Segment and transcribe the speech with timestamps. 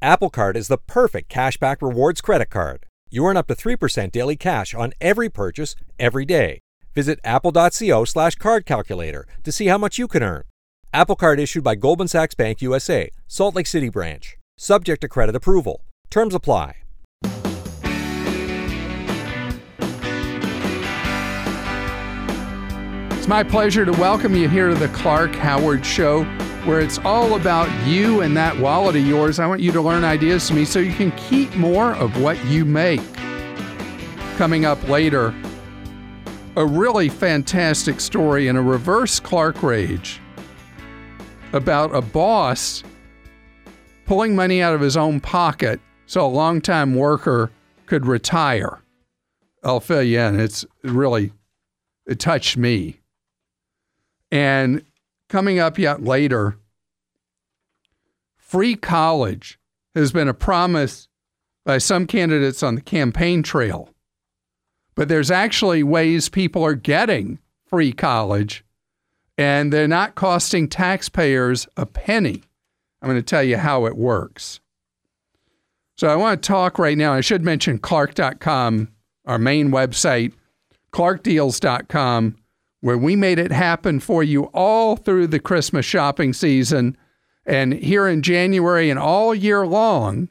[0.00, 2.86] Apple Card is the perfect cashback rewards credit card.
[3.10, 6.60] You earn up to 3% daily cash on every purchase every day.
[6.94, 10.44] Visit apple.co slash card calculator to see how much you can earn.
[10.92, 14.36] Apple Card issued by Goldman Sachs Bank USA, Salt Lake City branch.
[14.56, 15.82] Subject to credit approval.
[16.10, 16.76] Terms apply.
[23.16, 26.24] It's my pleasure to welcome you here to the Clark Howard Show,
[26.68, 29.38] where it's all about you and that wallet of yours.
[29.38, 32.44] I want you to learn ideas from me so you can keep more of what
[32.44, 33.00] you make.
[34.36, 35.34] Coming up later,
[36.56, 40.20] a really fantastic story in a reverse Clark rage
[41.54, 42.84] about a boss
[44.04, 47.50] pulling money out of his own pocket so a longtime worker
[47.86, 48.78] could retire.
[49.64, 50.38] I'll fill you in.
[50.38, 51.32] It's really,
[52.06, 53.00] it touched me.
[54.30, 54.84] And
[55.28, 56.56] coming up yet later,
[58.48, 59.58] free college
[59.94, 61.06] has been a promise
[61.64, 63.90] by some candidates on the campaign trail.
[64.94, 68.64] But there's actually ways people are getting free college
[69.36, 72.42] and they're not costing taxpayers a penny.
[73.00, 74.60] I'm going to tell you how it works.
[75.96, 77.12] So I want to talk right now.
[77.12, 78.88] I should mention Clark.com,
[79.26, 80.32] our main website,
[80.92, 82.36] ClarkDeals.com,
[82.80, 86.96] where we made it happen for you all through the Christmas shopping season.
[87.48, 90.28] And here in January and all year long,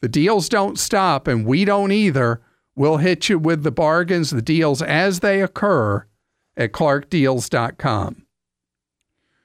[0.00, 2.42] the deals don't stop and we don't either.
[2.74, 6.04] We'll hit you with the bargains, the deals as they occur
[6.56, 8.26] at clarkdeals.com.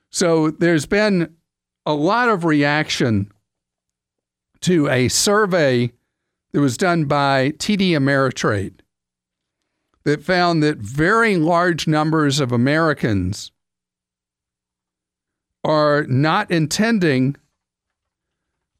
[0.09, 1.35] So there's been
[1.85, 3.31] a lot of reaction
[4.61, 5.91] to a survey
[6.53, 8.79] that was done by TD Ameritrade
[10.05, 13.51] that found that very large numbers of Americans
[15.63, 17.35] are not intending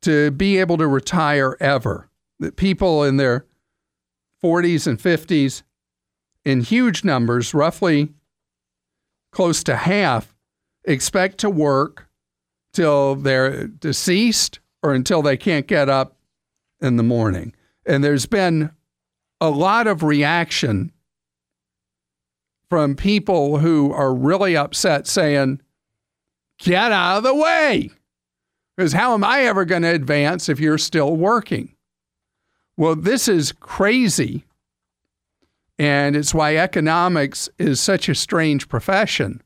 [0.02, 2.10] to be able to retire ever.
[2.40, 3.46] That people in their
[4.44, 5.64] 40s and 50s,
[6.46, 8.14] in huge numbers, roughly
[9.32, 10.34] close to half,
[10.86, 12.08] expect to work
[12.74, 16.16] till they're deceased or until they can't get up
[16.82, 17.54] in the morning.
[17.86, 18.72] And there's been
[19.42, 20.92] a lot of reaction
[22.70, 25.62] from people who are really upset saying,
[26.60, 27.90] get out of the way.
[28.76, 31.76] Because how am I ever going to advance if you're still working?
[32.78, 34.46] Well, this is crazy.
[35.78, 39.42] And it's why economics is such a strange profession.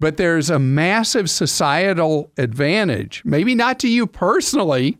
[0.00, 4.98] But there's a massive societal advantage, maybe not to you personally,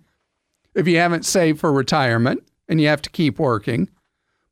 [0.74, 3.88] if you haven't saved for retirement and you have to keep working,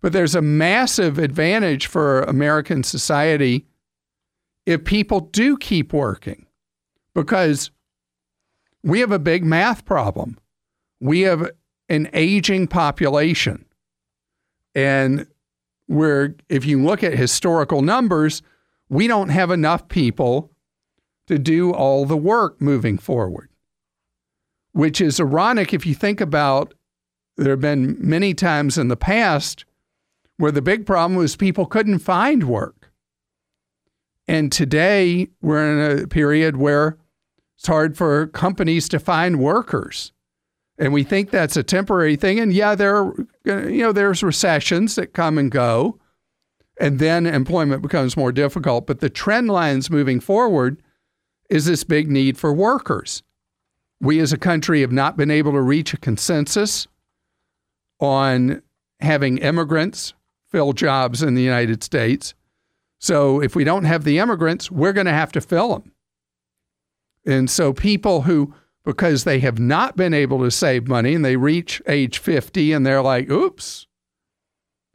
[0.00, 3.66] but there's a massive advantage for American society
[4.64, 6.45] if people do keep working
[7.16, 7.70] because
[8.84, 10.38] we have a big math problem.
[11.00, 11.50] We have
[11.88, 13.64] an aging population.
[14.74, 15.26] And
[15.86, 18.42] where if you look at historical numbers,
[18.90, 20.50] we don't have enough people
[21.26, 23.48] to do all the work moving forward.
[24.72, 26.74] Which is ironic if you think about
[27.38, 29.64] there have been many times in the past
[30.36, 32.92] where the big problem was people couldn't find work.
[34.28, 36.98] And today we're in a period where
[37.58, 40.12] it's hard for companies to find workers.
[40.78, 42.38] And we think that's a temporary thing.
[42.38, 45.98] And yeah, there are, you know, there's recessions that come and go,
[46.78, 48.86] and then employment becomes more difficult.
[48.86, 50.82] But the trend lines moving forward
[51.48, 53.22] is this big need for workers.
[54.00, 56.86] We as a country have not been able to reach a consensus
[57.98, 58.62] on
[59.00, 60.12] having immigrants
[60.50, 62.34] fill jobs in the United States.
[62.98, 65.92] So if we don't have the immigrants, we're going to have to fill them.
[67.26, 68.54] And so people who,
[68.84, 72.86] because they have not been able to save money and they reach age 50 and
[72.86, 73.86] they're like, oops,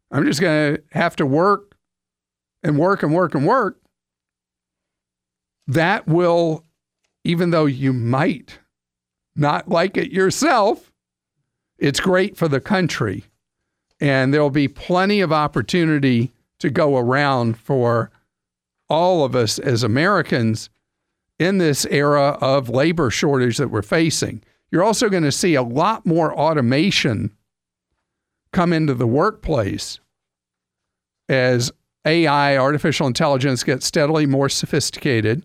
[0.09, 1.75] I'm just going to have to work
[2.63, 3.79] and work and work and work.
[5.67, 6.65] That will,
[7.23, 8.59] even though you might
[9.35, 10.91] not like it yourself,
[11.77, 13.25] it's great for the country.
[13.99, 18.11] And there'll be plenty of opportunity to go around for
[18.89, 20.69] all of us as Americans
[21.41, 24.43] in this era of labor shortage that we're facing.
[24.69, 27.35] You're also going to see a lot more automation
[28.53, 29.99] come into the workplace
[31.27, 31.71] as
[32.05, 35.43] AI, artificial intelligence, gets steadily more sophisticated.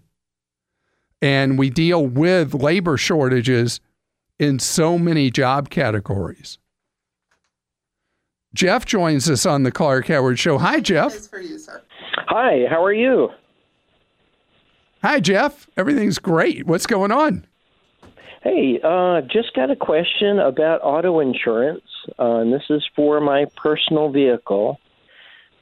[1.22, 3.80] And we deal with labor shortages
[4.38, 6.58] in so many job categories.
[8.52, 10.58] Jeff joins us on the Clark Howard Show.
[10.58, 11.12] Hi, Jeff.
[11.12, 11.80] Nice for you, sir.
[12.28, 13.30] Hi, how are you?
[15.06, 15.68] Hi, Jeff.
[15.76, 16.66] Everything's great.
[16.66, 17.46] What's going on?
[18.42, 21.84] Hey, uh, just got a question about auto insurance,
[22.18, 24.80] uh, and this is for my personal vehicle.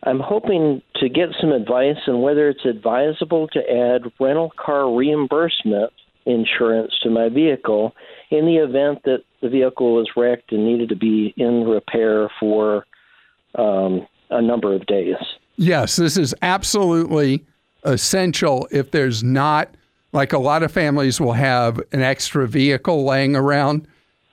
[0.03, 5.93] I'm hoping to get some advice on whether it's advisable to add rental car reimbursement
[6.25, 7.95] insurance to my vehicle
[8.31, 12.87] in the event that the vehicle was wrecked and needed to be in repair for
[13.57, 15.17] um, a number of days.
[15.57, 17.45] Yes, this is absolutely
[17.85, 19.75] essential if there's not,
[20.13, 23.87] like a lot of families will have an extra vehicle laying around.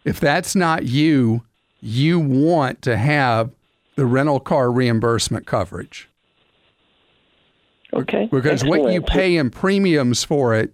[0.06, 1.44] If that's not you,
[1.82, 3.52] you want to have
[3.96, 6.10] the rental car reimbursement coverage.
[7.94, 8.30] Okay.
[8.32, 10.74] Because what you pay in premiums for it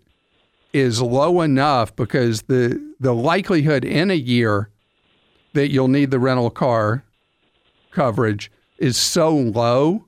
[0.73, 4.69] is low enough because the the likelihood in a year
[5.53, 7.03] that you'll need the rental car
[7.91, 10.05] coverage is so low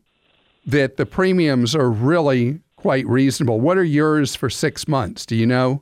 [0.72, 3.60] that the premiums are really quite reasonable.
[3.60, 5.26] What are yours for 6 months?
[5.26, 5.82] Do you know?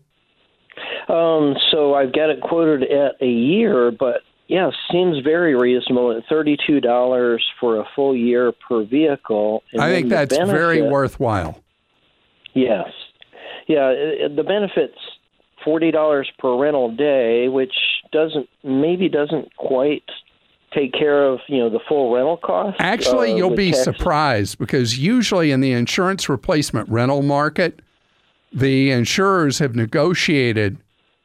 [1.10, 6.24] Um, so I've got it quoted at a year, but yeah, seems very reasonable at
[6.30, 9.64] thirty-two dollars for a full year per vehicle.
[9.74, 11.62] And I think that's very worthwhile.
[12.54, 12.88] Yes,
[13.68, 13.92] yeah.
[14.34, 14.98] the benefits
[15.64, 17.74] forty dollars per rental day, which
[18.12, 20.04] doesn't maybe doesn't quite
[20.78, 22.78] take care of you know the full rental cost.
[22.80, 27.82] Actually, uh, you'll be surprised because usually in the insurance replacement rental market,
[28.54, 30.78] the insurers have negotiated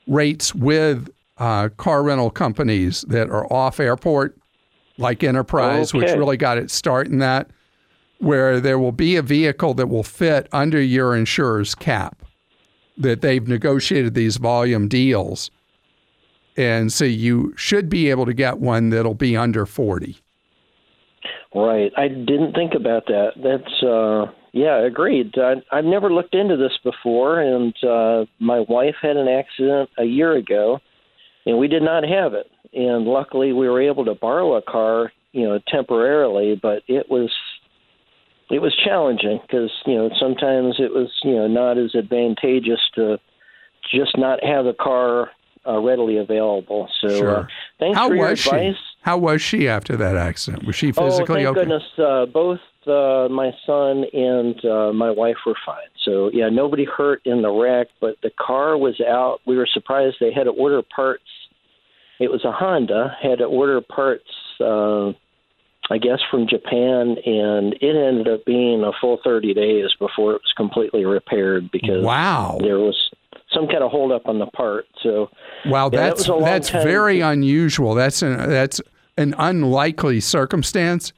[0.06, 4.36] rates with uh, car rental companies that are off airport,
[4.98, 7.50] like Enterprise, which really got its start in that,
[8.18, 12.22] where there will be a vehicle that will fit under your insurer's cap,
[12.96, 15.50] that they've negotiated these volume deals.
[16.56, 20.16] And so you should be able to get one that'll be under 40.
[21.54, 21.92] Right.
[21.96, 23.32] I didn't think about that.
[23.36, 25.34] That's uh yeah, agreed.
[25.38, 30.04] I, I've never looked into this before, and uh, my wife had an accident a
[30.04, 30.78] year ago,
[31.46, 32.50] and we did not have it.
[32.74, 36.58] And luckily, we were able to borrow a car, you know, temporarily.
[36.60, 37.30] But it was
[38.50, 43.18] it was challenging because you know sometimes it was you know not as advantageous to
[43.90, 45.30] just not have a car
[45.66, 46.88] uh, readily available.
[47.00, 47.48] So uh, Sure.
[47.78, 48.50] thanks How for your was she?
[48.50, 48.76] advice.
[49.02, 50.64] How was she after that accident?
[50.64, 51.60] Was she physically Oh, thank okay?
[51.60, 51.82] goodness!
[51.98, 55.88] Uh, both uh, my son and uh, my wife were fine.
[56.04, 59.40] So yeah, nobody hurt in the wreck, but the car was out.
[59.46, 61.24] We were surprised they had to order parts.
[62.20, 63.16] It was a Honda.
[63.20, 64.28] Had to order parts.
[64.60, 65.12] Uh,
[65.90, 70.40] I guess from Japan, and it ended up being a full 30 days before it
[70.42, 72.58] was completely repaired because Wow.
[72.62, 72.96] there was
[73.54, 74.86] some kind of holdup on the part.
[75.02, 75.28] So
[75.66, 76.82] Wow, Yeah, that's long that's time.
[76.84, 77.94] very unusual.
[77.94, 78.80] That's an that's
[79.16, 81.12] an unlikely circumstance,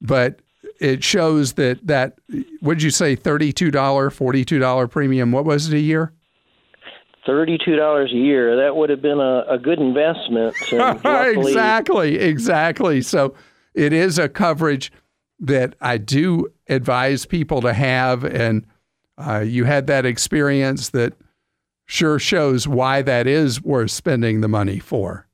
[0.00, 0.40] but
[0.80, 2.18] it shows that that
[2.60, 5.32] what did you say thirty two dollar forty two dollar premium?
[5.32, 6.12] What was it a year?
[7.26, 8.56] thirty-two dollars a year.
[8.56, 10.54] That would have been a, a good investment.
[11.38, 13.02] Exactly, exactly.
[13.02, 13.34] So
[13.74, 14.90] it is a coverage
[15.40, 18.64] that I do advise people to have, and
[19.18, 21.14] uh, you had that experience that
[21.88, 25.26] sure shows why that is worth spending the money for.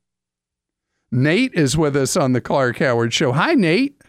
[1.11, 3.33] Nate is with us on the Clark Howard Show.
[3.33, 4.01] Hi, Nate.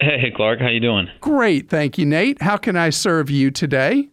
[0.00, 1.08] Hey, Clark, how you doing?
[1.20, 2.40] Great, thank you, Nate.
[2.40, 4.08] How can I serve you today?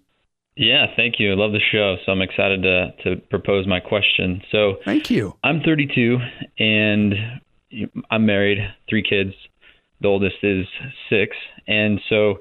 [0.58, 1.34] Yeah, thank you.
[1.34, 4.42] I love the show, so I'm excited to to propose my question.
[4.52, 5.36] So, Thank you.
[5.44, 6.18] I'm 32
[6.58, 7.14] and
[8.10, 9.34] I'm married, three kids.
[10.02, 10.66] The oldest is
[11.10, 11.36] six,
[11.68, 12.40] and so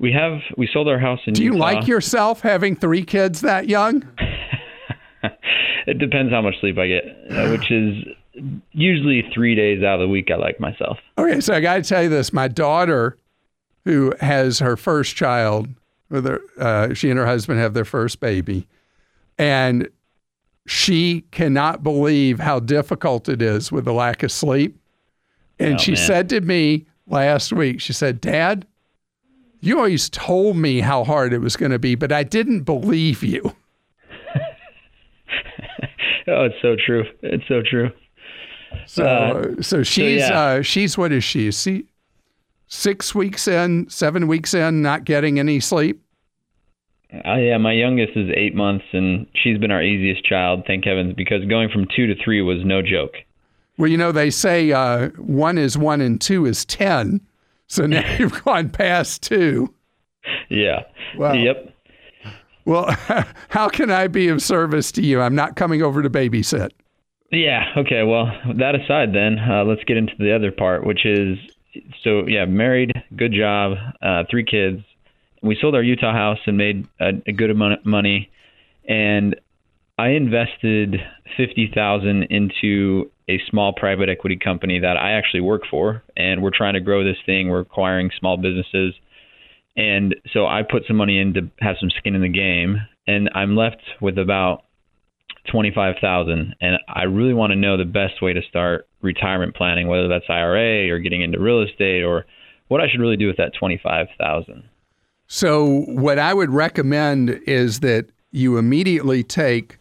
[0.00, 1.34] we have we sold our house in.
[1.34, 1.64] Do you Utah.
[1.64, 4.02] like yourself having three kids that young?
[5.86, 8.04] it depends how much sleep I get, uh, which is
[8.72, 10.30] usually three days out of the week.
[10.32, 10.98] I like myself.
[11.18, 13.18] Okay, so I got to tell you this: my daughter,
[13.84, 15.68] who has her first child,
[16.08, 18.66] with her, uh, she and her husband have their first baby,
[19.38, 19.86] and
[20.66, 24.78] she cannot believe how difficult it is with the lack of sleep.
[25.58, 26.06] And Oh, she man.
[26.06, 28.66] said to me last week, she said, "Dad,
[29.60, 33.22] you always told me how hard it was going to be, but I didn't believe
[33.22, 33.54] you."
[36.26, 37.04] Oh, it's so true.
[37.22, 37.90] It's so true.
[38.86, 40.40] So, Uh, so she's yeah.
[40.40, 41.50] uh, she's what is she?
[41.50, 41.86] See,
[42.68, 46.00] six weeks in, seven weeks in, not getting any sleep.
[47.12, 51.14] Uh, yeah, my youngest is eight months, and she's been our easiest child, thank heavens,
[51.16, 53.14] because going from two to three was no joke.
[53.76, 57.20] Well, you know they say uh, one is one and two is ten.
[57.70, 59.72] So now you've gone past two.
[60.48, 60.80] Yeah.
[61.16, 61.34] Wow.
[61.34, 61.72] Yep.
[62.64, 62.90] Well,
[63.48, 65.20] how can I be of service to you?
[65.20, 66.70] I'm not coming over to babysit.
[67.30, 67.66] Yeah.
[67.76, 68.02] Okay.
[68.02, 68.26] Well,
[68.58, 71.38] that aside, then uh, let's get into the other part, which is
[72.02, 74.82] so yeah, married, good job, uh, three kids.
[75.40, 78.32] We sold our Utah house and made a, a good amount of money,
[78.88, 79.36] and
[79.96, 80.96] I invested
[81.36, 86.56] fifty thousand into a small private equity company that I actually work for, and we're
[86.56, 87.48] trying to grow this thing.
[87.48, 88.94] We're acquiring small businesses,
[89.76, 93.30] and so I put some money in to have some skin in the game, and
[93.34, 94.64] I'm left with about
[95.50, 99.54] twenty five thousand, and I really want to know the best way to start retirement
[99.54, 102.26] planning, whether that's IRA or getting into real estate or
[102.68, 104.64] what I should really do with that twenty five thousand.
[105.28, 109.78] So, what I would recommend is that you immediately take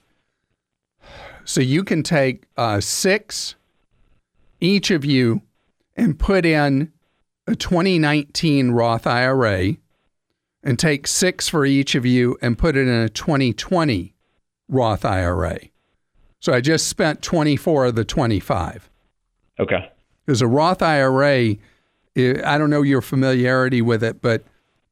[1.49, 3.55] so you can take uh, six,
[4.61, 5.41] each of you,
[5.97, 6.93] and put in
[7.47, 9.77] a 2019 Roth IRA,
[10.61, 14.13] and take six for each of you and put it in a 2020
[14.67, 15.57] Roth IRA.
[16.39, 18.87] So I just spent 24 of the 25.
[19.59, 19.91] Okay.
[20.27, 21.55] Because a Roth IRA,
[22.15, 24.43] I don't know your familiarity with it, but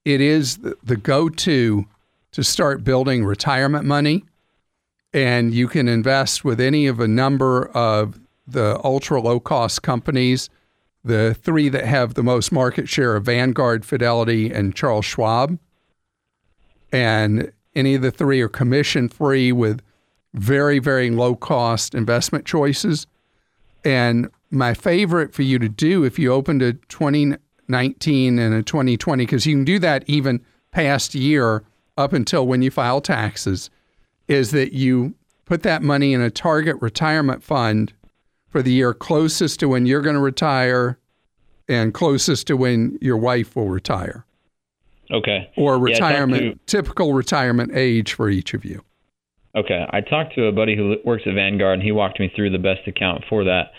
[0.05, 1.85] it is the go to
[2.31, 4.23] to start building retirement money
[5.17, 10.47] and you can invest with any of a number of the ultra low cost companies.
[11.03, 15.57] The three that have the most market share are Vanguard, Fidelity, and Charles Schwab.
[16.91, 19.81] And any of the three are commission free with
[20.35, 23.07] very, very low cost investment choices.
[23.83, 29.25] And my favorite for you to do if you opened a 2019 and a 2020,
[29.25, 31.63] because you can do that even past year
[31.97, 33.71] up until when you file taxes,
[34.27, 35.15] is that you
[35.45, 37.93] put that money in a target retirement fund
[38.49, 40.97] for the year closest to when you're going to retire
[41.69, 44.25] and closest to when your wife will retire.
[45.11, 45.49] Okay.
[45.55, 48.83] Or retirement, yeah, typical retirement age for each of you.
[49.55, 49.85] Okay.
[49.89, 52.57] I talked to a buddy who works at Vanguard, and he walked me through the
[52.57, 53.71] best account for that.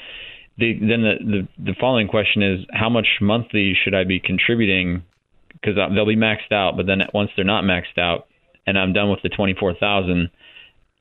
[0.57, 5.05] The, then the, the, the following question is how much monthly should I be contributing?
[5.53, 8.27] Because uh, they'll be maxed out, but then once they're not maxed out,
[8.69, 10.31] and I'm done with the twenty four thousand,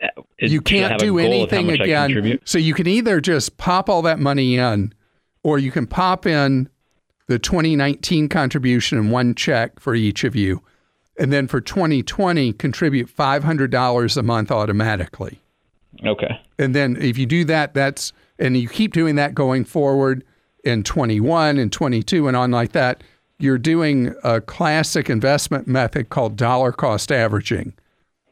[0.01, 0.07] uh,
[0.39, 2.39] you can't do anything again.
[2.45, 4.93] So you can either just pop all that money in,
[5.43, 6.69] or you can pop in
[7.27, 10.61] the 2019 contribution in one check for each of you,
[11.19, 15.41] and then for 2020 contribute $500 a month automatically.
[16.05, 16.39] Okay.
[16.57, 20.23] And then if you do that, that's and you keep doing that going forward
[20.63, 23.03] in 21 and 22 and on like that,
[23.39, 27.73] you're doing a classic investment method called dollar cost averaging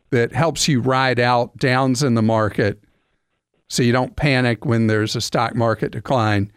[0.09, 2.81] that helps you ride out downs in the market
[3.67, 6.51] so you don't panic when there's a stock market decline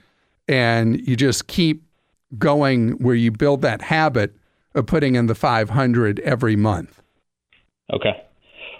[0.47, 1.83] and you just keep
[2.38, 4.35] going where you build that habit
[4.75, 7.02] of putting in the 500 every month.
[7.93, 8.25] Okay.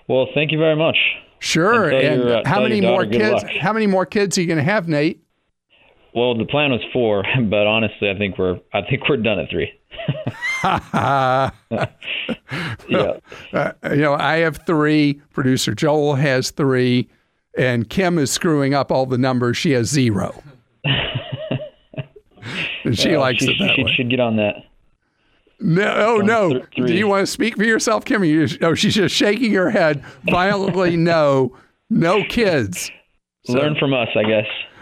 [0.06, 0.96] Well, thank you very much.
[1.38, 1.88] Sure.
[1.88, 3.42] And, and your, uh, how many more kids?
[3.42, 3.52] Luck.
[3.60, 5.22] How many more kids are you going to have, Nate?
[6.14, 9.50] Well, the plan was four, but honestly, I think we're I think we're done at
[9.50, 9.72] three.
[10.64, 11.50] yeah.
[13.52, 15.20] Uh, you know, I have three.
[15.32, 17.08] Producer Joel has three,
[17.56, 19.56] and Kim is screwing up all the numbers.
[19.56, 20.42] She has zero.
[22.84, 23.92] and she uh, likes she, it that she way.
[23.94, 24.64] should get on that.
[25.60, 26.50] No, oh no.
[26.50, 28.22] Th- Do you want to speak for yourself, Kim?
[28.24, 30.96] You just, oh, she's just shaking her head violently.
[30.96, 31.56] no,
[31.90, 32.90] no kids.
[33.44, 34.46] So, Learn from us, I guess.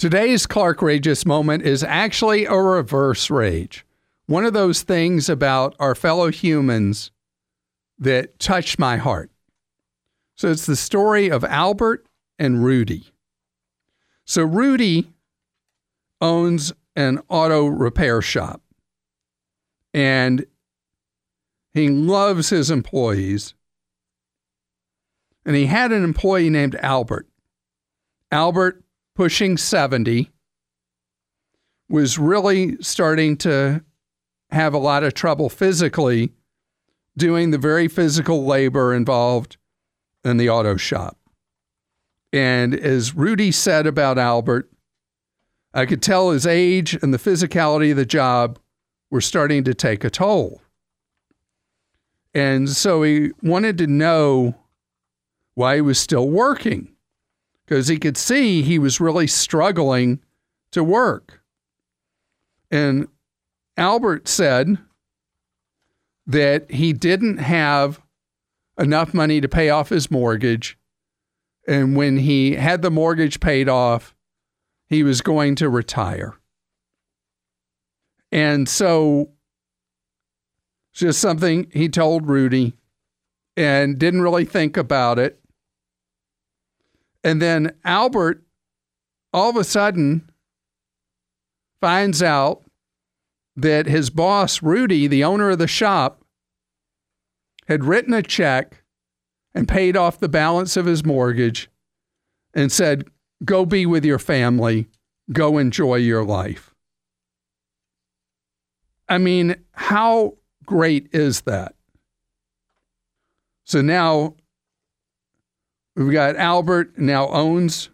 [0.00, 3.84] Today's Clark Rageous moment is actually a reverse rage.
[4.24, 7.10] One of those things about our fellow humans
[7.98, 9.30] that touched my heart.
[10.36, 12.06] So it's the story of Albert
[12.38, 13.12] and Rudy.
[14.24, 15.12] So Rudy
[16.18, 18.62] owns an auto repair shop
[19.92, 20.46] and
[21.74, 23.52] he loves his employees.
[25.44, 27.28] And he had an employee named Albert.
[28.32, 28.82] Albert
[29.20, 30.30] pushing 70,
[31.90, 33.84] was really starting to
[34.50, 36.32] have a lot of trouble physically
[37.18, 39.58] doing the very physical labor involved
[40.24, 41.18] in the auto shop.
[42.32, 44.70] And as Rudy said about Albert,
[45.74, 48.58] I could tell his age and the physicality of the job
[49.10, 50.62] were starting to take a toll.
[52.32, 54.54] And so he wanted to know
[55.52, 56.96] why he was still working
[57.70, 60.20] because he could see he was really struggling
[60.72, 61.40] to work.
[62.68, 63.06] And
[63.76, 64.78] Albert said
[66.26, 68.02] that he didn't have
[68.76, 70.76] enough money to pay off his mortgage
[71.68, 74.16] And when he had the mortgage paid off,
[74.88, 76.34] he was going to retire.
[78.32, 79.30] And so,
[80.92, 82.74] just something he told Rudy
[83.56, 85.39] and didn't really think about it.
[87.22, 88.42] And then Albert,
[89.32, 90.30] all of a sudden,
[91.80, 92.62] finds out
[93.56, 96.24] that his boss, Rudy, the owner of the shop,
[97.68, 98.82] had written a check
[99.54, 101.68] and paid off the balance of his mortgage
[102.54, 103.08] and said,
[103.44, 104.88] Go be with your family,
[105.32, 106.74] go enjoy your life.
[109.08, 110.34] I mean, how
[110.64, 111.74] great is that?
[113.64, 114.34] So now
[115.96, 117.90] we've got Albert now owns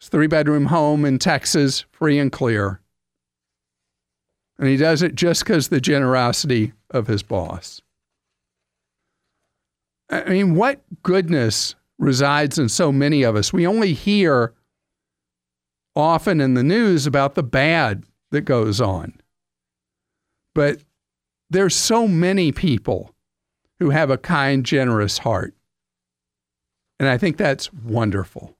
[0.00, 2.80] his three bedroom home in Texas, free and clear.
[4.58, 7.80] And he does it just because the generosity of his boss.
[10.08, 13.52] I mean, what goodness resides in so many of us?
[13.52, 14.54] We only hear
[15.94, 19.14] often in the news about the bad that goes on.
[20.54, 20.80] But
[21.50, 23.14] there's so many people
[23.78, 25.55] who have a kind, generous heart.
[26.98, 28.56] And I think that's wonderful.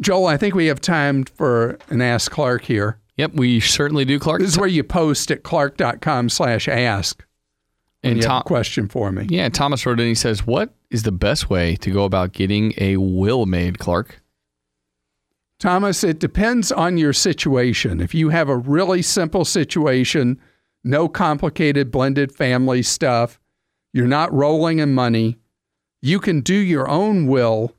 [0.00, 2.98] Joel, I think we have time for an Ask Clark here.
[3.16, 4.40] Yep, we certainly do, Clark.
[4.40, 7.24] This is where you post at clark.com slash ask.
[8.02, 9.26] And Tom, question for me.
[9.30, 10.06] Yeah, Thomas wrote in.
[10.06, 14.20] He says, "What is the best way to go about getting a will made, Clark?"
[15.58, 18.00] Thomas, it depends on your situation.
[18.00, 20.38] If you have a really simple situation,
[20.82, 23.40] no complicated blended family stuff,
[23.92, 25.38] you're not rolling in money,
[26.04, 27.74] you can do your own will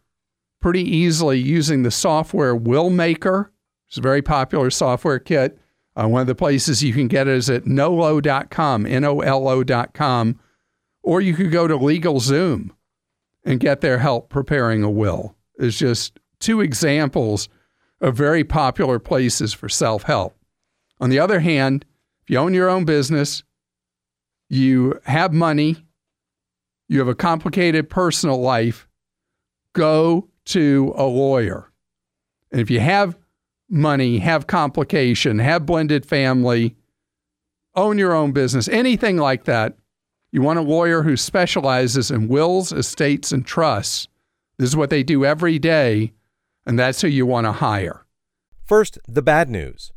[0.60, 3.50] pretty easily using the software WillMaker.
[3.88, 5.60] It's a very popular software kit.
[5.96, 9.48] Uh, one of the places you can get it is at nolo.com, N O L
[9.48, 10.40] O.com,
[11.04, 12.72] or you could go to LegalZoom
[13.44, 15.36] and get their help preparing a will.
[15.60, 17.48] It's just two examples
[18.02, 20.36] of very popular places for self help.
[21.00, 21.86] On the other hand,
[22.24, 23.44] if you own your own business,
[24.50, 25.85] you have money,
[26.88, 28.88] you have a complicated personal life,
[29.74, 31.72] go to a lawyer.
[32.52, 33.18] And if you have
[33.70, 36.76] money, have complication, have blended family,
[37.76, 39.78] own your own business, anything like that,
[40.32, 44.08] you want a lawyer who specializes in wills, estates, and trusts.
[44.58, 46.14] This is what they do every day,
[46.66, 48.06] and that's who you want to hire.
[48.66, 49.92] First, the bad news.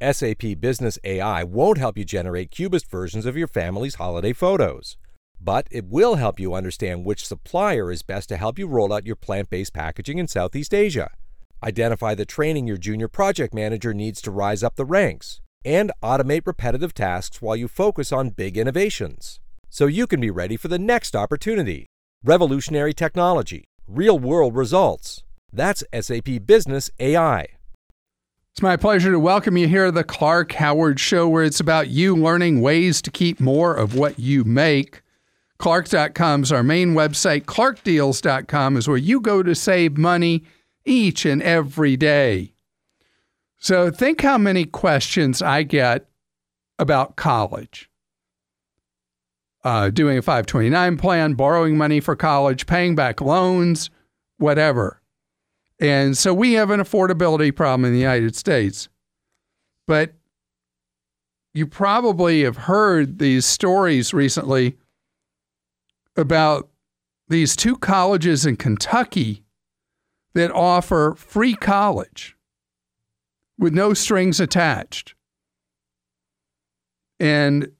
[0.00, 4.96] SAP Business AI won't help you generate cubist versions of your family's holiday photos,
[5.44, 9.06] but it will help you understand which supplier is best to help you roll out
[9.06, 11.10] your plant based packaging in Southeast Asia.
[11.62, 16.46] Identify the training your junior project manager needs to rise up the ranks, and automate
[16.46, 19.38] repetitive tasks while you focus on big innovations.
[19.68, 21.86] So you can be ready for the next opportunity.
[22.22, 25.24] Revolutionary technology, real world results.
[25.52, 27.46] That's SAP Business AI.
[28.52, 31.88] It's my pleasure to welcome you here to the Clark Howard Show, where it's about
[31.88, 35.02] you learning ways to keep more of what you make.
[35.58, 37.44] Clark.com is our main website.
[37.44, 40.44] ClarkDeals.com is where you go to save money
[40.84, 42.54] each and every day.
[43.58, 46.06] So think how many questions I get
[46.78, 47.88] about college.
[49.62, 53.88] Uh, doing a 529 plan, borrowing money for college, paying back loans,
[54.36, 55.00] whatever.
[55.80, 58.88] And so we have an affordability problem in the United States.
[59.86, 60.12] But
[61.54, 64.76] you probably have heard these stories recently
[66.16, 66.68] about
[67.28, 69.44] these two colleges in Kentucky
[70.34, 72.36] that offer free college
[73.58, 75.14] with no strings attached.
[77.20, 77.70] And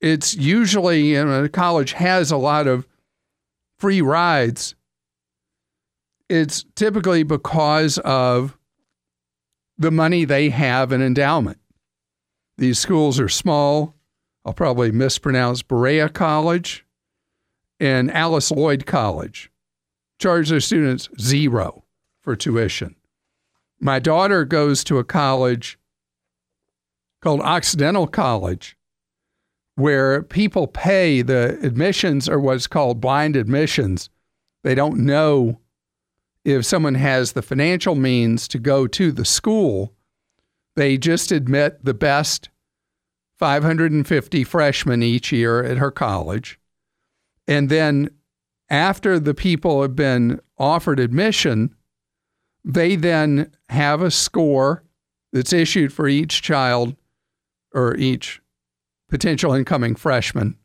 [0.00, 2.86] it's usually, you know, a college has a lot of
[3.78, 4.74] free rides.
[6.28, 8.56] It's typically because of
[9.76, 11.58] the money they have in endowment.
[12.56, 13.94] These schools are small.
[14.50, 16.84] I'll probably mispronounce Berea College
[17.78, 19.48] and Alice Lloyd College
[20.18, 21.84] charge their students zero
[22.20, 22.96] for tuition.
[23.78, 25.78] My daughter goes to a college
[27.22, 28.76] called Occidental College,
[29.76, 34.10] where people pay the admissions are what's called blind admissions.
[34.64, 35.60] They don't know
[36.44, 39.94] if someone has the financial means to go to the school.
[40.74, 42.49] They just admit the best
[43.40, 46.60] 550 freshmen each year at her college.
[47.48, 48.10] And then
[48.68, 51.74] after the people have been offered admission,
[52.64, 54.84] they then have a score
[55.32, 56.94] that's issued for each child
[57.74, 58.40] or each
[59.08, 60.56] potential incoming freshman.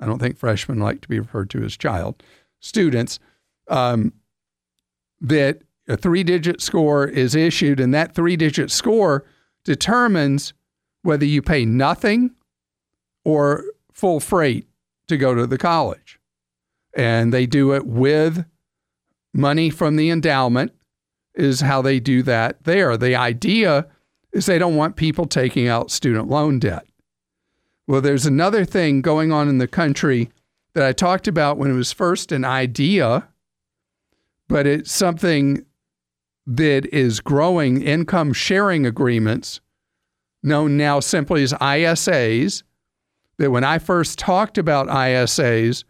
[0.00, 2.22] I don't think freshmen like to be referred to as child
[2.60, 3.20] students.
[3.68, 4.12] um,
[5.20, 9.24] that a three digit score is issued, and that three digit score
[9.64, 10.52] determines
[11.06, 12.32] whether you pay nothing
[13.24, 14.66] or full freight
[15.08, 16.18] to go to the college.
[16.94, 18.44] And they do it with
[19.32, 20.72] money from the endowment,
[21.34, 22.96] is how they do that there.
[22.96, 23.86] The idea
[24.32, 26.86] is they don't want people taking out student loan debt.
[27.86, 30.30] Well, there's another thing going on in the country
[30.74, 33.28] that I talked about when it was first an idea,
[34.48, 35.64] but it's something
[36.46, 39.60] that is growing income sharing agreements,
[40.46, 42.62] known now simply as ISAs.
[43.38, 45.84] That when I first talked about ISAs,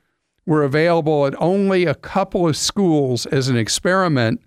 [0.46, 4.40] were available at only a couple of schools as an experiment.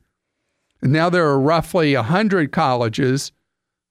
[0.81, 3.33] And now there are roughly 100 colleges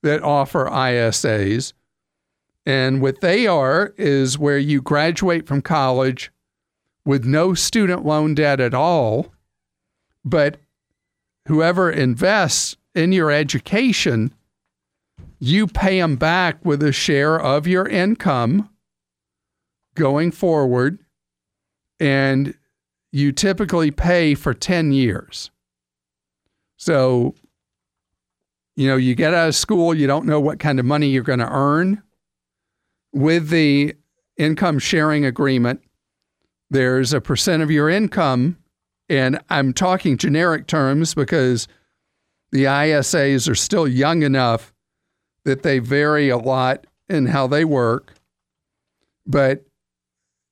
[0.03, 1.75] that offer ISAs.
[2.65, 6.33] And what they are is where you graduate from college
[7.05, 9.33] with no student loan debt at all,
[10.25, 10.59] but
[11.47, 14.33] whoever invests in your education,
[15.39, 18.71] you pay them back with a share of your income
[19.95, 20.99] going forward,
[22.01, 22.55] and
[23.13, 25.51] you typically pay for 10 years.
[26.77, 27.35] So,
[28.77, 31.23] you know, you get out of school, you don't know what kind of money you're
[31.23, 32.03] going to earn.
[33.13, 33.95] With the
[34.37, 35.83] income sharing agreement,
[36.71, 38.59] there's a percent of your income,
[39.09, 41.67] and I'm talking generic terms because
[42.53, 44.73] the ISAs are still young enough
[45.49, 48.13] that they vary a lot in how they work.
[49.27, 49.65] But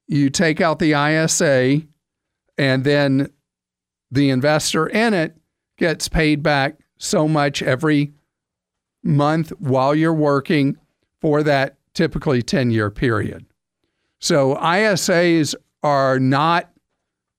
[0.09, 1.83] you take out the ISA,
[2.57, 3.31] and then
[4.11, 5.37] the investor in it
[5.77, 8.15] gets paid back so much every
[9.03, 10.79] month while you're working
[11.21, 13.45] for that typically 10 year period.
[14.19, 16.71] So ISAs are not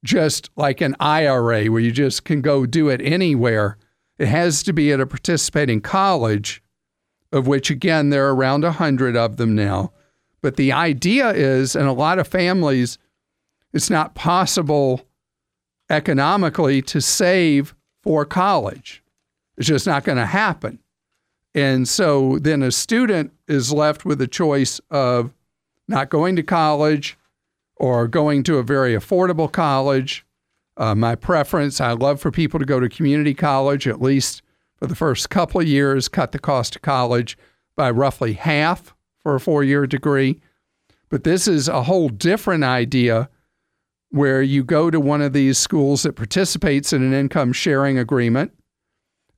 [0.04, 3.80] just like an IRA where you just can go do it anywhere.
[4.20, 6.62] It has to be at a participating college,
[7.32, 9.92] of which, again, there are around 100 of them now.
[10.42, 12.98] But the idea is, in a lot of families,
[13.74, 15.02] it's not possible
[15.90, 19.04] economically to save for college.
[19.58, 20.80] It's just not going to happen.
[21.56, 25.34] And so then a student is left with a choice of
[25.88, 27.18] not going to college
[27.76, 30.26] or going to a very affordable college.
[30.76, 34.44] Uh, my preference, I love for people to go to community college at least
[34.78, 37.38] for the first couple of years, cut the cost of college
[37.76, 40.40] by roughly half for a four year degree.
[41.10, 43.30] But this is a whole different idea
[44.10, 48.52] where you go to one of these schools that participates in an income sharing agreement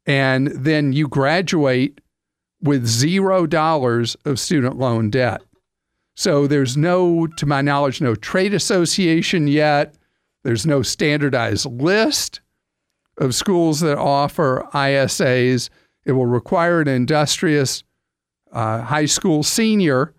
[0.06, 2.02] and then you graduate
[2.62, 5.42] with zero dollars of student loan debt.
[6.16, 9.96] So there's no, to my knowledge, no trade association yet.
[10.44, 12.42] There's no standardized list
[13.20, 15.70] of schools that offer ISAs.
[16.06, 17.84] It will require an industrious
[18.52, 20.16] uh, high school senior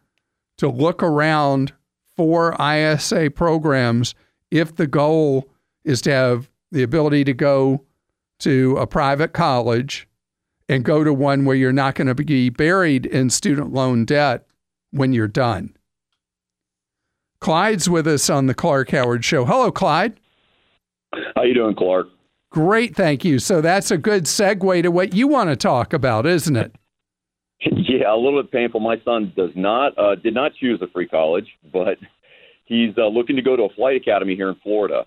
[0.59, 1.73] to look around
[2.17, 4.15] for ISA programs
[4.51, 5.49] if the goal
[5.85, 7.85] is to have the ability to go
[8.41, 10.07] to a private college
[10.69, 14.47] and go to one where you're not going to be buried in student loan debt
[14.91, 15.77] when you're done.
[17.41, 19.47] Clyde's with us on the Clark Howard Show.
[19.47, 20.21] Hello, Clyde.
[21.35, 22.07] How you doing, Clark?
[22.51, 23.39] Great, thank you.
[23.39, 26.75] So that's a good segue to what you want to talk about, isn't it?
[27.63, 28.81] Yeah, a little bit painful.
[28.81, 31.99] My son does not uh, did not choose a free college, but
[32.65, 35.05] he's uh, looking to go to a flight academy here in Florida.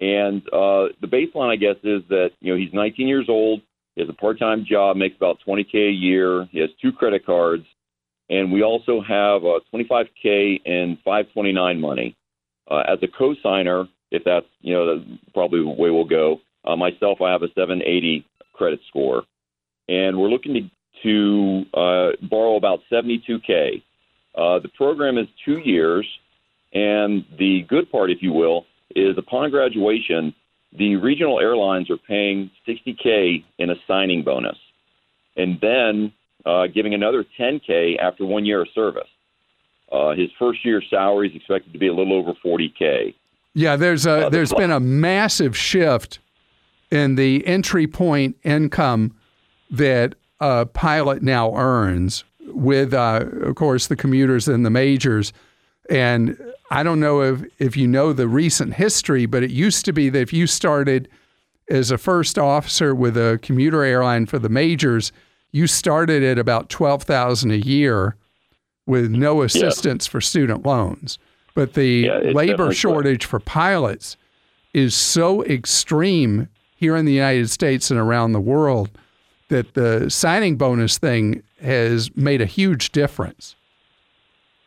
[0.00, 3.60] And uh, the baseline, I guess, is that you know he's 19 years old.
[3.94, 6.48] He has a part-time job, makes about 20k a year.
[6.50, 7.64] He has two credit cards,
[8.28, 12.16] and we also have uh, 25k and 529 money.
[12.68, 16.40] Uh, as a co-signer, if that's you know that's probably the way we'll go.
[16.64, 19.24] Uh, myself, I have a 780 credit score,
[19.88, 20.70] and we're looking to
[21.02, 23.82] to uh, borrow about 72k.
[24.34, 26.06] Uh, the program is two years,
[26.72, 28.64] and the good part, if you will,
[28.96, 30.34] is upon graduation,
[30.76, 34.56] the regional airlines are paying 60K in a signing bonus,
[35.36, 36.12] and then
[36.44, 39.08] uh, giving another 10K after one year of service.
[39.92, 43.14] Uh, his first year salary is expected to be a little over 40K.
[43.56, 46.18] Yeah, there's a uh, there's been a massive shift
[46.90, 49.14] in the entry point income
[49.70, 55.32] that a pilot now earns with, uh, of course, the commuters and the majors.
[55.90, 56.38] And
[56.70, 60.08] I don't know if, if you know the recent history, but it used to be
[60.10, 61.08] that if you started
[61.68, 65.12] as a first officer with a commuter airline for the majors,
[65.52, 68.16] you started at about 12000 a year
[68.86, 70.10] with no assistance yeah.
[70.10, 71.18] for student loans.
[71.54, 74.16] But the yeah, labor shortage for pilots
[74.72, 76.48] is so extreme
[76.84, 78.90] here in the United States and around the world
[79.48, 83.56] that the signing bonus thing has made a huge difference.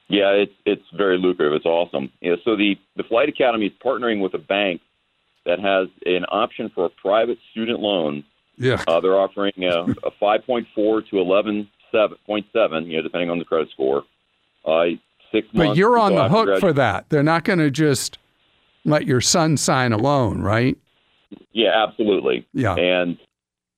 [0.08, 1.54] Yeah, it's it's very lucrative.
[1.54, 2.12] It's awesome.
[2.24, 4.82] Know, so the the Flight Academy is partnering with a bank
[5.46, 8.24] that has an option for a private student loan.
[8.58, 8.84] Yeah.
[8.88, 10.66] Uh, they're offering a, a 5.4
[11.10, 14.04] to 11.7, you know, depending on the credit score.
[14.66, 14.86] Uh,
[15.32, 15.48] six.
[15.54, 17.10] But you're on the hook for that.
[17.10, 18.18] They're not going to just
[18.84, 20.76] let your son sign a loan, right?
[21.52, 22.48] Yeah, absolutely.
[22.54, 22.76] Yeah.
[22.76, 23.18] And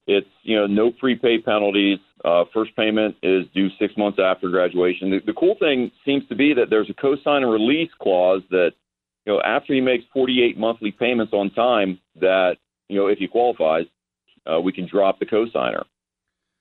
[0.08, 2.00] it's you know no prepay penalties.
[2.26, 5.12] Uh, first payment is due six months after graduation.
[5.12, 8.72] The, the cool thing seems to be that there's a co-sign and release clause that
[9.26, 12.58] you know after he makes 48 monthly payments on time, that
[12.88, 13.86] you know if he qualifies,
[14.52, 15.86] uh, we can drop the co-signer.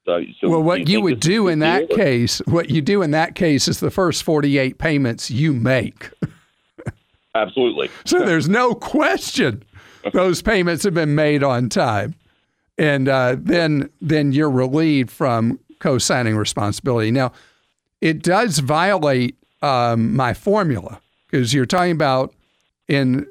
[0.05, 2.71] So, so well, what you think would this is a do in that case, what
[2.71, 6.11] you do in that case is the first 48 payments you make.
[7.35, 7.91] Absolutely.
[8.07, 9.65] So there's no question
[10.13, 12.15] those payments have been made on time,
[12.77, 17.11] and uh, then then you're relieved from co-signing responsibility.
[17.11, 17.33] Now,
[18.01, 22.35] it does violate um, my formula because you're talking about
[22.89, 23.27] in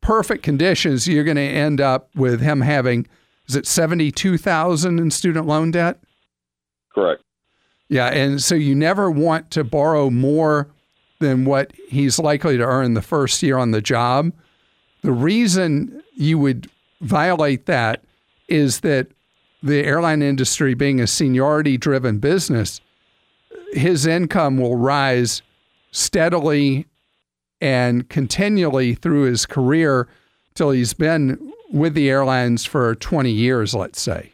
[0.00, 3.06] perfect conditions, you're going to end up with him having
[3.46, 5.98] is it seventy two thousand in student loan debt?
[6.94, 7.22] Correct.
[7.88, 10.68] Yeah, and so you never want to borrow more
[11.20, 14.32] than what he's likely to earn the first year on the job.
[15.04, 16.70] The reason you would
[17.02, 18.02] violate that
[18.48, 19.08] is that
[19.62, 22.80] the airline industry being a seniority driven business,
[23.72, 25.42] his income will rise
[25.90, 26.86] steadily
[27.60, 30.08] and continually through his career
[30.54, 34.32] till he's been with the airlines for 20 years, let's say.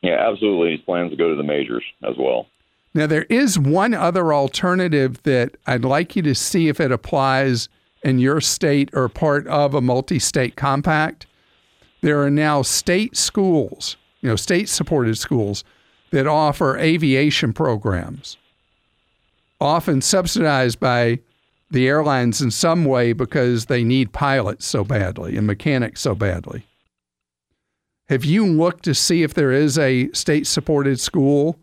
[0.00, 0.76] Yeah, absolutely.
[0.76, 2.46] He plans to go to the majors as well.
[2.94, 7.68] Now, there is one other alternative that I'd like you to see if it applies
[8.02, 11.26] in your state or part of a multi state compact.
[12.00, 15.64] There are now state schools, you know, state supported schools
[16.10, 18.36] that offer aviation programs,
[19.60, 21.20] often subsidized by
[21.70, 26.66] the airlines in some way because they need pilots so badly and mechanics so badly.
[28.08, 31.56] Have you looked to see if there is a state supported school?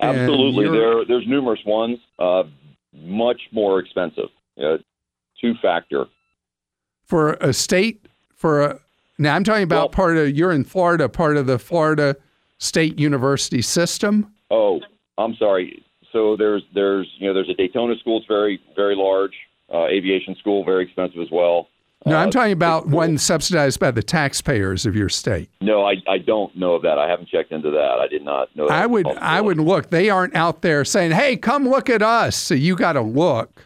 [0.00, 0.68] Absolutely.
[0.68, 1.98] There, there's numerous ones.
[2.18, 2.44] Uh,
[2.92, 4.28] much more expensive.
[4.60, 4.78] Uh,
[5.40, 6.06] two factor.
[7.04, 8.78] for a state for a
[9.18, 12.16] now I'm talking about Well- part of you're in Florida, part of the Florida
[12.58, 14.32] State University system.
[14.50, 14.80] Oh,
[15.18, 15.82] I'm sorry.
[16.12, 18.18] So there's there's you know there's a Daytona school.
[18.18, 19.32] It's very very large.
[19.72, 21.68] Uh, aviation school, very expensive as well.
[22.04, 25.48] No, I'm Uh, talking about one subsidized by the taxpayers of your state.
[25.60, 26.98] No, I, I don't know of that.
[26.98, 27.98] I haven't checked into that.
[28.00, 28.68] I did not know.
[28.68, 29.90] That I would I would look.
[29.90, 33.65] They aren't out there saying, "Hey, come look at us." So you got to look.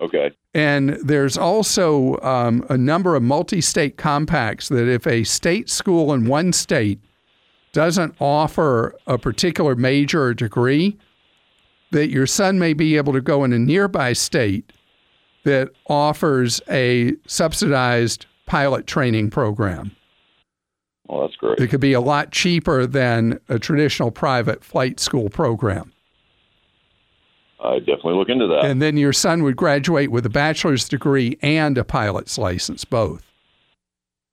[0.00, 0.30] Okay.
[0.54, 6.12] And there's also um, a number of multi state compacts that if a state school
[6.12, 7.00] in one state
[7.72, 10.96] doesn't offer a particular major or degree,
[11.90, 14.72] that your son may be able to go in a nearby state
[15.44, 19.90] that offers a subsidized pilot training program.
[21.06, 21.58] Well, that's great.
[21.58, 25.92] It could be a lot cheaper than a traditional private flight school program.
[27.60, 28.64] I definitely look into that.
[28.64, 33.24] And then your son would graduate with a bachelor's degree and a pilot's license, both.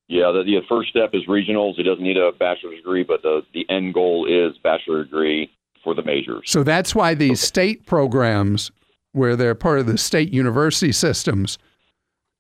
[0.07, 1.75] yeah, the, the first step is regionals.
[1.75, 5.49] He doesn't need a bachelor's degree, but the the end goal is bachelor degree
[5.83, 6.43] for the majors.
[6.45, 8.71] So that's why these state programs,
[9.11, 11.57] where they're part of the state university systems,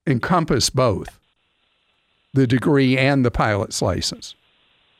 [0.05, 1.19] encompass both
[2.33, 4.35] the degree and the pilot's license.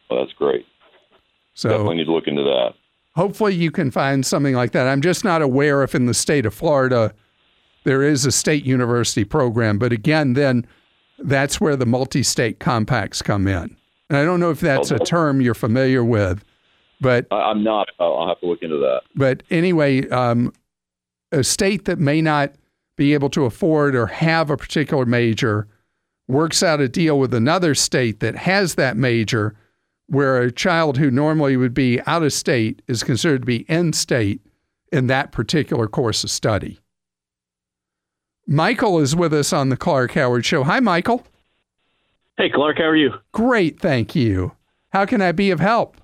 [0.10, 0.66] Well, that's great.
[1.54, 2.74] So definitely need to look into that.
[3.16, 4.88] Hopefully you can find something like that.
[4.88, 7.14] I'm just not aware if in the state of Florida
[7.84, 10.66] there is a state university program, but again, then
[11.20, 13.76] that's where the multi-state compacts come in.
[14.10, 16.44] And I don't know if that's a term you're familiar with,
[17.02, 17.90] but I'm not.
[18.00, 19.02] I'll, I'll have to look into that.
[19.16, 20.54] but anyway, um,
[21.32, 22.54] a state that may not
[22.98, 25.68] be able to afford or have a particular major
[26.28, 29.56] works out a deal with another state that has that major,
[30.08, 33.94] where a child who normally would be out of state is considered to be in
[33.94, 34.42] state
[34.92, 36.80] in that particular course of study.
[38.48, 40.64] Michael is with us on the Clark Howard Show.
[40.64, 41.26] Hi, Michael.
[42.38, 43.12] Hey, Clark, how are you?
[43.32, 44.52] Great, thank you.
[44.90, 45.98] How can I be of help?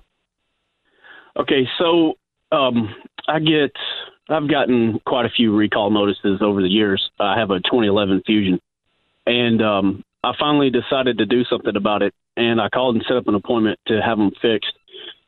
[1.36, 2.14] Okay, so
[2.50, 2.94] um,
[3.28, 3.72] I get,
[4.28, 7.10] I've gotten quite a few recall notices over the years.
[7.20, 8.60] I have a 2011 Fusion,
[9.26, 12.14] and um, I finally decided to do something about it.
[12.36, 14.72] And I called and set up an appointment to have them fixed.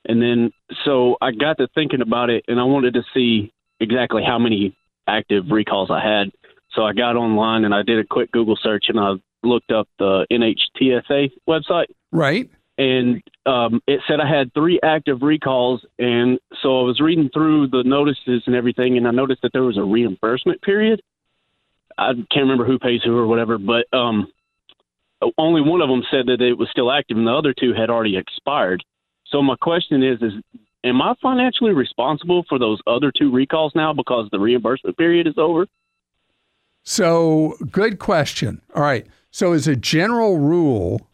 [0.06, 0.52] And then,
[0.84, 4.76] so I got to thinking about it, and I wanted to see exactly how many
[5.06, 6.30] active recalls I had.
[6.72, 9.88] So I got online and I did a quick Google search, and I looked up
[9.98, 12.50] the NHTSA website, Right?
[12.76, 15.84] and um, it said I had three active recalls.
[15.98, 19.62] And so I was reading through the notices and everything, and I noticed that there
[19.62, 21.00] was a reimbursement period.
[21.96, 24.26] I can't remember who pays who or whatever, but um,
[25.38, 27.90] only one of them said that it was still active, and the other two had
[27.90, 28.82] already expired.
[29.26, 30.32] So my question is: Is
[30.84, 35.34] am I financially responsible for those other two recalls now because the reimbursement period is
[35.38, 35.66] over?
[36.84, 38.60] So, good question.
[38.74, 39.06] All right.
[39.30, 41.08] So, as a general rule,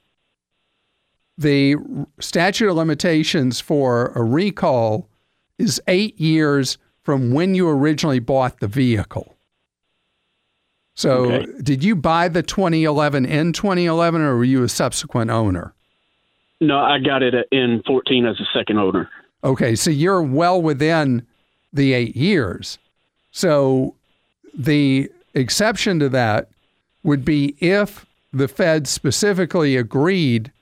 [1.38, 1.76] the
[2.18, 5.08] statute of limitations for a recall
[5.58, 9.36] is eight years from when you originally bought the vehicle.
[11.00, 11.46] So, Okay.
[11.62, 15.72] did you buy the 2011 in 2011 or were you a subsequent owner?
[16.60, 19.08] No, I got it in 14 as a second owner.
[19.42, 21.26] Okay, so you're well within
[21.72, 22.76] the eight years.
[23.32, 23.94] So
[24.52, 26.50] the exception to that
[27.02, 30.52] would be if the Fed specifically agreed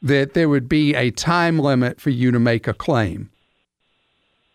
[0.00, 3.28] that there would be a time limit for you to make a claim.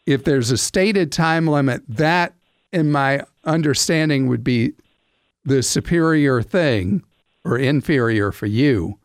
[0.08, 2.34] If there's a stated time limit, that,
[2.74, 4.74] in my understanding, would be
[5.48, 7.04] the superior thing
[7.46, 9.00] or inferior for you.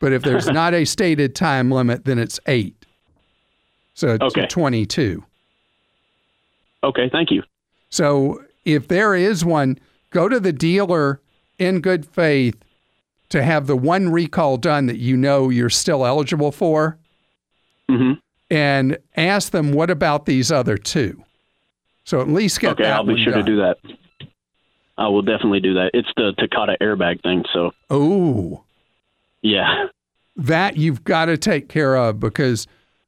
[0.00, 2.74] But if there's not a stated time limit, then it's eight.
[3.94, 4.46] So it's Okay.
[4.46, 5.24] 22.
[6.82, 7.42] Okay, thank you.
[7.90, 9.78] So if there is one,
[10.10, 11.20] go to the dealer
[11.58, 12.56] in good faith
[13.28, 16.98] to have the one recall done that you know you're still eligible for
[17.88, 18.12] hmm
[18.50, 21.24] and ask them, what about these other two?
[22.04, 23.44] So at least get Okay, that Okay, I'll be sure done.
[23.44, 23.78] to do that.
[24.96, 25.90] I will definitely do that.
[25.94, 28.62] It's the Takata airbag thing, so Oh,
[29.42, 29.86] yeah.
[30.36, 32.66] that you've got to take care of because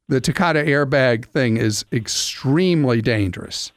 [0.08, 3.72] the Takata airbag thing is extremely dangerous.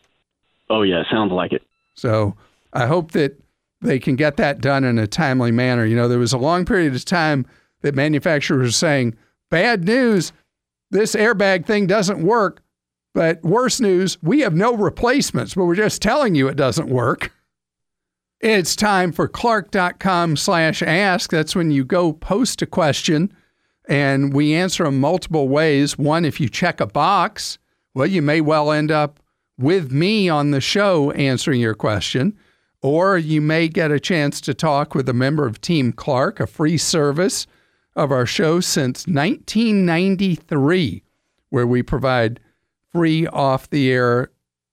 [0.69, 1.63] Oh yeah, sounds like it.
[1.95, 2.35] So
[2.73, 3.39] I hope that
[3.81, 5.85] they can get that done in a timely manner.
[5.85, 7.45] You know, there was a long period of time
[7.81, 9.15] that manufacturers were saying,
[9.49, 10.31] bad news,
[10.91, 12.61] this airbag thing doesn't work.
[13.15, 17.31] But worse news, we have no replacements, but we're just telling you it doesn't work.
[18.41, 21.29] It's time for clark.com slash ask.
[21.29, 23.35] That's when you go post a question
[23.89, 25.97] and we answer them multiple ways.
[25.97, 27.57] One, if you check a box,
[27.93, 29.19] well, you may well end up
[29.57, 32.37] with me on the show answering your question,
[32.81, 36.47] or you may get a chance to talk with a member of Team Clark, a
[36.47, 37.45] free service
[37.93, 41.03] of our show since 1993,
[41.49, 42.39] where we provide
[42.89, 44.31] free off the air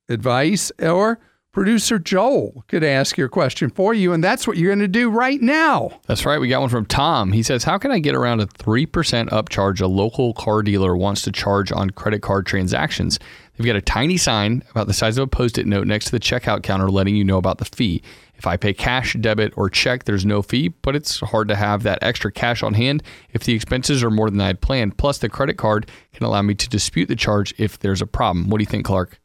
[0.09, 1.19] advice, or
[1.57, 4.13] producer Joel could ask your question for you.
[4.13, 6.01] And that's what you're going to do right now.
[6.07, 6.39] That's right.
[6.39, 7.33] We got one from Tom.
[7.33, 8.87] He says, How can I get around a 3%
[9.31, 13.19] upcharge a local car dealer wants to charge on credit card transactions?
[13.57, 16.11] They've got a tiny sign about the size of a post it note next to
[16.11, 18.03] the checkout counter letting you know about the fee.
[18.35, 21.85] If I pay cash, debit, or check, there's no fee, but it's hard to have
[21.85, 24.99] that extra cash on hand if the expenses are more than I had planned.
[24.99, 28.51] Plus, the credit card can allow me to dispute the charge if there's a problem.
[28.51, 29.23] What do you think, Clark?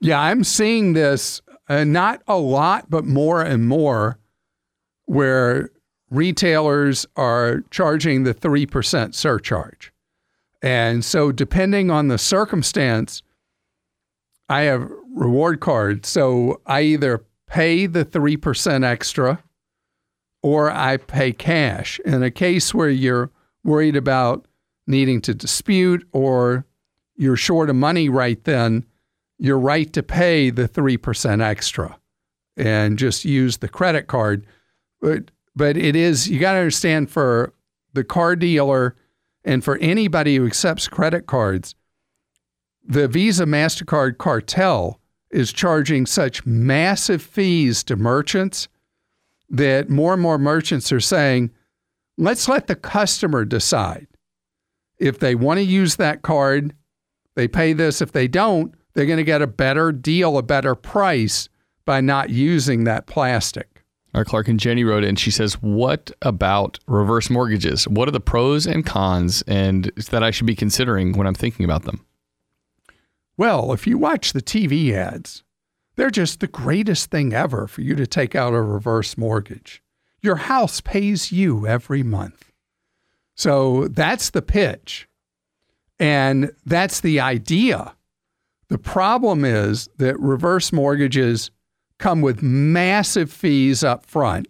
[0.00, 4.18] Yeah, I'm seeing this uh, not a lot, but more and more
[5.04, 5.70] where
[6.10, 9.92] retailers are charging the 3% surcharge.
[10.60, 13.22] And so, depending on the circumstance,
[14.48, 16.08] I have reward cards.
[16.08, 19.42] So, I either pay the 3% extra
[20.42, 22.00] or I pay cash.
[22.04, 23.30] In a case where you're
[23.62, 24.44] worried about
[24.88, 26.66] needing to dispute or
[27.14, 28.84] you're short of money right then,
[29.40, 31.98] you're right to pay the 3% extra
[32.56, 34.46] and just use the credit card.
[35.00, 37.54] But, but it is, you got to understand for
[37.94, 38.94] the car dealer
[39.42, 41.74] and for anybody who accepts credit cards,
[42.86, 45.00] the Visa MasterCard cartel
[45.30, 48.68] is charging such massive fees to merchants
[49.48, 51.50] that more and more merchants are saying,
[52.18, 54.06] let's let the customer decide.
[54.98, 56.74] If they want to use that card,
[57.36, 58.02] they pay this.
[58.02, 61.48] If they don't, they're going to get a better deal, a better price
[61.84, 63.84] by not using that plastic.
[64.12, 65.16] Our Clark and Jenny wrote in.
[65.16, 67.86] She says, "What about reverse mortgages?
[67.86, 71.64] What are the pros and cons, and that I should be considering when I'm thinking
[71.64, 72.04] about them?"
[73.36, 75.44] Well, if you watch the TV ads,
[75.94, 79.82] they're just the greatest thing ever for you to take out a reverse mortgage.
[80.22, 82.52] Your house pays you every month.
[83.34, 85.08] So that's the pitch.
[85.98, 87.94] And that's the idea.
[88.70, 91.50] The problem is that reverse mortgages
[91.98, 94.48] come with massive fees up front.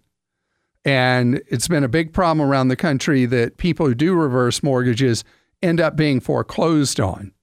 [0.85, 5.23] And it's been a big problem around the country that people who do reverse mortgages
[5.61, 7.33] end up being foreclosed on.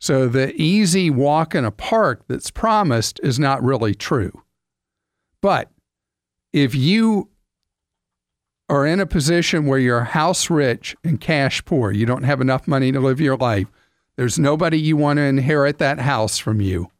[0.00, 4.42] So the easy walk in a park that's promised is not really true.
[5.42, 5.70] But
[6.52, 7.30] if you
[8.68, 12.68] are in a position where you're house rich and cash poor, you don't have enough
[12.68, 13.70] money to live your life,
[14.18, 16.90] there's nobody you want to inherit that house from you.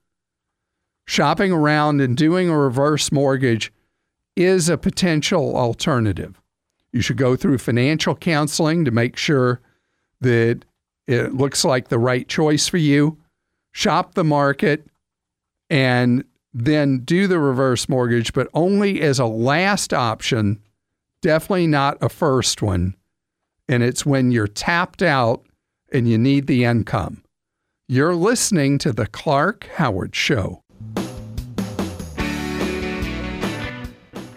[1.04, 3.72] Shopping around and doing a reverse mortgage
[4.36, 6.40] is a potential alternative.
[6.92, 9.60] You should go through financial counseling to make sure
[10.20, 10.60] that
[11.08, 13.18] it looks like the right choice for you.
[13.72, 14.86] Shop the market
[15.68, 16.22] and
[16.54, 20.60] then do the reverse mortgage, but only as a last option,
[21.20, 22.94] definitely not a first one.
[23.68, 25.44] And it's when you're tapped out
[25.92, 27.22] and you need the income.
[27.88, 30.62] You're listening to The Clark Howard Show.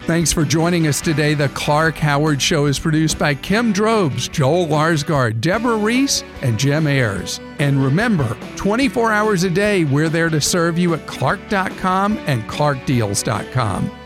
[0.06, 1.34] Thanks for joining us today.
[1.34, 6.88] The Clark Howard Show is produced by Kim Drobes, Joel Larsgaard, Deborah Reese, and Jim
[6.88, 7.40] Ayers.
[7.60, 14.01] And remember, 24 hours a day, we're there to serve you at clark.com and clarkdeals.com.